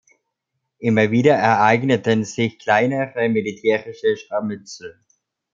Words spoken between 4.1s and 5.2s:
Scharmützel.